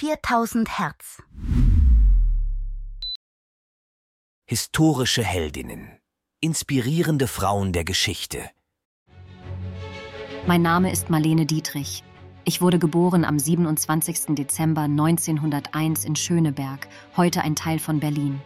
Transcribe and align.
4000 0.00 0.78
Hertz. 0.78 1.20
Historische 4.48 5.24
Heldinnen. 5.24 5.98
Inspirierende 6.40 7.26
Frauen 7.26 7.72
der 7.72 7.82
Geschichte. 7.82 8.48
Mein 10.46 10.62
Name 10.62 10.92
ist 10.92 11.10
Marlene 11.10 11.46
Dietrich. 11.46 12.04
Ich 12.44 12.62
wurde 12.62 12.78
geboren 12.78 13.24
am 13.24 13.40
27. 13.40 14.36
Dezember 14.36 14.82
1901 14.82 16.04
in 16.04 16.14
Schöneberg, 16.14 16.86
heute 17.16 17.42
ein 17.42 17.56
Teil 17.56 17.80
von 17.80 17.98
Berlin. 17.98 18.40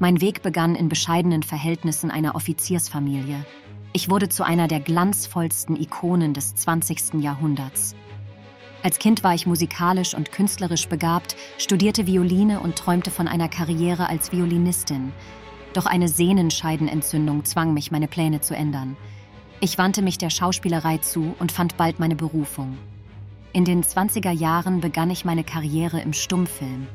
Mein 0.00 0.20
Weg 0.20 0.42
begann 0.42 0.74
in 0.74 0.88
bescheidenen 0.88 1.44
Verhältnissen 1.44 2.10
einer 2.10 2.34
Offiziersfamilie. 2.34 3.46
Ich 3.92 4.10
wurde 4.10 4.28
zu 4.28 4.42
einer 4.42 4.66
der 4.66 4.80
glanzvollsten 4.80 5.76
Ikonen 5.76 6.34
des 6.34 6.56
20. 6.56 7.22
Jahrhunderts. 7.22 7.94
Als 8.82 8.98
Kind 8.98 9.22
war 9.22 9.34
ich 9.34 9.46
musikalisch 9.46 10.14
und 10.14 10.32
künstlerisch 10.32 10.88
begabt, 10.88 11.36
studierte 11.58 12.06
Violine 12.06 12.60
und 12.60 12.76
träumte 12.76 13.10
von 13.10 13.28
einer 13.28 13.48
Karriere 13.48 14.08
als 14.08 14.32
Violinistin. 14.32 15.12
Doch 15.74 15.84
eine 15.84 16.08
Sehnenscheidenentzündung 16.08 17.44
zwang 17.44 17.74
mich, 17.74 17.90
meine 17.90 18.08
Pläne 18.08 18.40
zu 18.40 18.56
ändern. 18.56 18.96
Ich 19.60 19.76
wandte 19.76 20.00
mich 20.00 20.16
der 20.16 20.30
Schauspielerei 20.30 20.96
zu 20.98 21.34
und 21.38 21.52
fand 21.52 21.76
bald 21.76 22.00
meine 22.00 22.16
Berufung. 22.16 22.78
In 23.52 23.66
den 23.66 23.84
20er 23.84 24.30
Jahren 24.30 24.80
begann 24.80 25.10
ich 25.10 25.26
meine 25.26 25.44
Karriere 25.44 26.00
im 26.00 26.14
Stummfilm. 26.14 26.86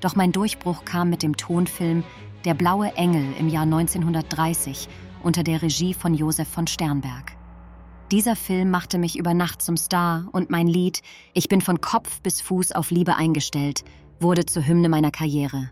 Doch 0.00 0.14
mein 0.14 0.30
Durchbruch 0.30 0.84
kam 0.84 1.10
mit 1.10 1.22
dem 1.22 1.36
Tonfilm 1.36 2.04
Der 2.44 2.54
blaue 2.54 2.92
Engel 2.96 3.24
im 3.38 3.48
Jahr 3.48 3.64
1930 3.64 4.88
unter 5.22 5.42
der 5.42 5.62
Regie 5.62 5.94
von 5.94 6.14
Josef 6.14 6.48
von 6.48 6.66
Sternberg. 6.66 7.32
Dieser 8.12 8.36
Film 8.36 8.70
machte 8.70 8.98
mich 8.98 9.18
über 9.18 9.32
Nacht 9.32 9.62
zum 9.62 9.78
Star 9.78 10.28
und 10.32 10.50
mein 10.50 10.66
Lied 10.66 11.00
Ich 11.32 11.48
bin 11.48 11.62
von 11.62 11.80
Kopf 11.80 12.20
bis 12.20 12.42
Fuß 12.42 12.72
auf 12.72 12.90
Liebe 12.90 13.16
eingestellt 13.16 13.84
wurde 14.20 14.44
zur 14.44 14.66
Hymne 14.66 14.90
meiner 14.90 15.10
Karriere. 15.10 15.70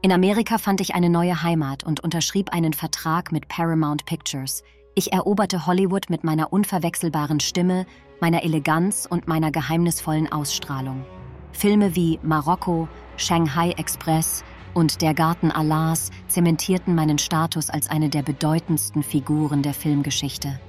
In 0.00 0.12
Amerika 0.12 0.56
fand 0.58 0.80
ich 0.80 0.94
eine 0.94 1.10
neue 1.10 1.42
Heimat 1.42 1.82
und 1.82 1.98
unterschrieb 1.98 2.52
einen 2.52 2.74
Vertrag 2.74 3.32
mit 3.32 3.48
Paramount 3.48 4.06
Pictures. 4.06 4.62
Ich 4.94 5.12
eroberte 5.12 5.66
Hollywood 5.66 6.08
mit 6.10 6.22
meiner 6.22 6.52
unverwechselbaren 6.52 7.40
Stimme, 7.40 7.86
meiner 8.20 8.44
Eleganz 8.44 9.06
und 9.10 9.26
meiner 9.26 9.50
geheimnisvollen 9.50 10.30
Ausstrahlung. 10.30 11.04
Filme 11.50 11.96
wie 11.96 12.20
Marokko, 12.22 12.88
Shanghai 13.16 13.72
Express 13.72 14.44
und 14.74 15.02
Der 15.02 15.12
Garten 15.12 15.50
Allahs 15.50 16.10
zementierten 16.28 16.94
meinen 16.94 17.18
Status 17.18 17.68
als 17.68 17.90
eine 17.90 18.08
der 18.08 18.22
bedeutendsten 18.22 19.02
Figuren 19.02 19.62
der 19.62 19.74
Filmgeschichte. 19.74 20.60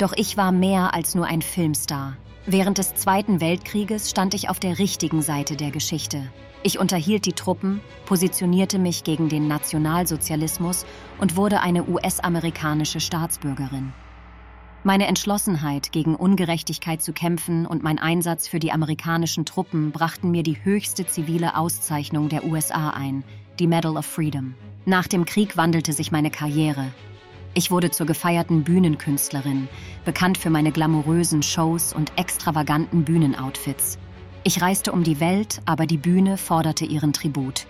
Doch 0.00 0.14
ich 0.16 0.38
war 0.38 0.50
mehr 0.50 0.94
als 0.94 1.14
nur 1.14 1.26
ein 1.26 1.42
Filmstar. 1.42 2.16
Während 2.46 2.78
des 2.78 2.94
Zweiten 2.94 3.42
Weltkrieges 3.42 4.08
stand 4.08 4.32
ich 4.32 4.48
auf 4.48 4.58
der 4.58 4.78
richtigen 4.78 5.20
Seite 5.20 5.56
der 5.56 5.70
Geschichte. 5.70 6.22
Ich 6.62 6.78
unterhielt 6.78 7.26
die 7.26 7.34
Truppen, 7.34 7.82
positionierte 8.06 8.78
mich 8.78 9.04
gegen 9.04 9.28
den 9.28 9.46
Nationalsozialismus 9.46 10.86
und 11.18 11.36
wurde 11.36 11.60
eine 11.60 11.86
US-amerikanische 11.86 12.98
Staatsbürgerin. 12.98 13.92
Meine 14.84 15.06
Entschlossenheit, 15.06 15.92
gegen 15.92 16.16
Ungerechtigkeit 16.16 17.02
zu 17.02 17.12
kämpfen 17.12 17.66
und 17.66 17.82
mein 17.82 17.98
Einsatz 17.98 18.48
für 18.48 18.58
die 18.58 18.72
amerikanischen 18.72 19.44
Truppen 19.44 19.92
brachten 19.92 20.30
mir 20.30 20.42
die 20.42 20.64
höchste 20.64 21.04
zivile 21.04 21.58
Auszeichnung 21.58 22.30
der 22.30 22.44
USA 22.44 22.88
ein, 22.88 23.22
die 23.58 23.66
Medal 23.66 23.98
of 23.98 24.06
Freedom. 24.06 24.54
Nach 24.86 25.06
dem 25.06 25.26
Krieg 25.26 25.58
wandelte 25.58 25.92
sich 25.92 26.10
meine 26.10 26.30
Karriere. 26.30 26.86
Ich 27.52 27.70
wurde 27.70 27.90
zur 27.90 28.06
gefeierten 28.06 28.62
Bühnenkünstlerin, 28.62 29.68
bekannt 30.04 30.38
für 30.38 30.50
meine 30.50 30.70
glamourösen 30.70 31.42
Shows 31.42 31.92
und 31.92 32.12
extravaganten 32.16 33.04
Bühnenoutfits. 33.04 33.98
Ich 34.44 34.62
reiste 34.62 34.92
um 34.92 35.02
die 35.02 35.18
Welt, 35.18 35.60
aber 35.64 35.86
die 35.86 35.98
Bühne 35.98 36.36
forderte 36.36 36.84
ihren 36.84 37.12
Tribut. 37.12 37.66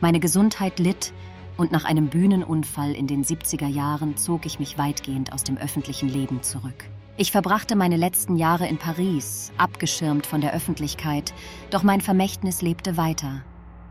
Meine 0.00 0.20
Gesundheit 0.20 0.78
litt 0.78 1.12
und 1.56 1.72
nach 1.72 1.84
einem 1.84 2.08
Bühnenunfall 2.08 2.92
in 2.92 3.06
den 3.06 3.24
70er 3.24 3.66
Jahren 3.66 4.16
zog 4.16 4.46
ich 4.46 4.60
mich 4.60 4.78
weitgehend 4.78 5.32
aus 5.32 5.42
dem 5.42 5.56
öffentlichen 5.56 6.08
Leben 6.08 6.42
zurück. 6.42 6.84
Ich 7.16 7.32
verbrachte 7.32 7.76
meine 7.76 7.96
letzten 7.96 8.36
Jahre 8.36 8.68
in 8.68 8.76
Paris, 8.76 9.50
abgeschirmt 9.56 10.26
von 10.26 10.40
der 10.40 10.52
Öffentlichkeit, 10.52 11.32
doch 11.70 11.82
mein 11.82 12.00
Vermächtnis 12.00 12.62
lebte 12.62 12.96
weiter. 12.96 13.42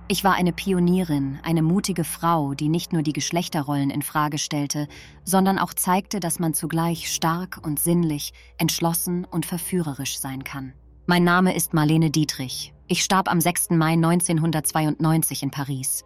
Ich 0.07 0.23
war 0.23 0.35
eine 0.35 0.53
Pionierin, 0.53 1.39
eine 1.41 1.63
mutige 1.63 2.03
Frau, 2.03 2.53
die 2.53 2.69
nicht 2.69 2.93
nur 2.93 3.01
die 3.01 3.13
Geschlechterrollen 3.13 3.89
in 3.89 4.03
Frage 4.03 4.37
stellte, 4.37 4.87
sondern 5.23 5.57
auch 5.57 5.73
zeigte, 5.73 6.19
dass 6.19 6.37
man 6.37 6.53
zugleich 6.53 7.11
stark 7.11 7.59
und 7.63 7.79
sinnlich, 7.79 8.31
entschlossen 8.59 9.25
und 9.25 9.47
verführerisch 9.47 10.19
sein 10.19 10.43
kann. 10.43 10.73
Mein 11.07 11.23
Name 11.23 11.55
ist 11.55 11.73
Marlene 11.73 12.11
Dietrich. 12.11 12.71
Ich 12.87 13.03
starb 13.03 13.31
am 13.31 13.41
6. 13.41 13.71
Mai 13.71 13.93
1992 13.93 15.41
in 15.41 15.49
Paris. 15.49 16.03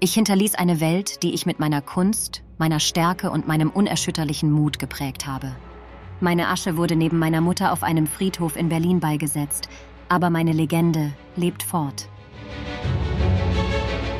Ich 0.00 0.14
hinterließ 0.14 0.54
eine 0.54 0.80
Welt, 0.80 1.22
die 1.22 1.34
ich 1.34 1.44
mit 1.44 1.60
meiner 1.60 1.82
Kunst, 1.82 2.42
meiner 2.56 2.80
Stärke 2.80 3.30
und 3.30 3.46
meinem 3.46 3.68
unerschütterlichen 3.68 4.50
Mut 4.50 4.78
geprägt 4.78 5.26
habe. 5.26 5.54
Meine 6.20 6.48
Asche 6.48 6.78
wurde 6.78 6.96
neben 6.96 7.18
meiner 7.18 7.42
Mutter 7.42 7.72
auf 7.72 7.82
einem 7.82 8.06
Friedhof 8.06 8.56
in 8.56 8.70
Berlin 8.70 8.98
beigesetzt, 8.98 9.68
aber 10.08 10.30
meine 10.30 10.52
Legende 10.52 11.12
lebt 11.36 11.62
fort. 11.62 12.08